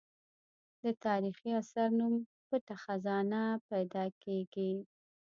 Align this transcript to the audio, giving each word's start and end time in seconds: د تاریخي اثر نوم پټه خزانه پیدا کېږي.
د 0.83 0.85
تاریخي 1.05 1.49
اثر 1.61 1.87
نوم 1.99 2.13
پټه 2.47 2.75
خزانه 2.83 3.41
پیدا 3.69 4.05
کېږي. 4.23 4.71